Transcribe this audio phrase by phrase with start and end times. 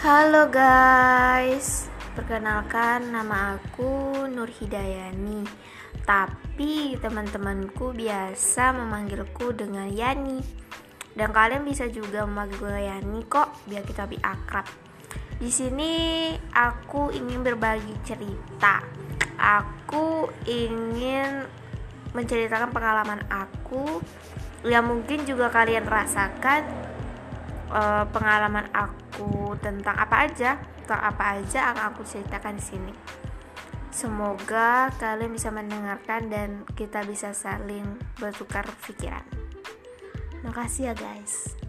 [0.00, 5.44] Halo guys, perkenalkan nama aku Nur Hidayani.
[6.08, 10.40] Tapi teman-temanku biasa memanggilku dengan Yani.
[11.12, 14.64] Dan kalian bisa juga memanggil gue Yani kok, biar kita lebih akrab.
[15.36, 15.92] Di sini
[16.48, 18.80] aku ingin berbagi cerita.
[19.36, 21.44] Aku ingin
[22.16, 24.00] menceritakan pengalaman aku
[24.64, 26.64] yang mungkin juga kalian rasakan
[27.68, 28.64] uh, pengalaman
[29.20, 32.94] aku tentang apa aja tentang apa aja akan aku ceritakan di sini.
[33.92, 39.22] Semoga kalian bisa mendengarkan dan kita bisa saling bertukar pikiran.
[40.40, 41.59] Makasih ya guys